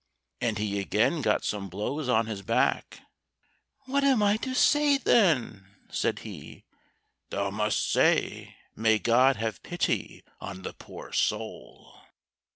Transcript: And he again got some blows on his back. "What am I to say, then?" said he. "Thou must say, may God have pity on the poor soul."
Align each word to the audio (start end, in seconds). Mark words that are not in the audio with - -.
And 0.41 0.57
he 0.57 0.79
again 0.79 1.21
got 1.21 1.45
some 1.45 1.69
blows 1.69 2.09
on 2.09 2.25
his 2.25 2.41
back. 2.41 3.01
"What 3.81 4.03
am 4.03 4.23
I 4.23 4.37
to 4.37 4.55
say, 4.55 4.97
then?" 4.97 5.75
said 5.91 6.17
he. 6.25 6.63
"Thou 7.29 7.51
must 7.51 7.91
say, 7.91 8.55
may 8.75 8.97
God 8.97 9.35
have 9.35 9.61
pity 9.61 10.23
on 10.39 10.63
the 10.63 10.73
poor 10.73 11.11
soul." 11.13 12.01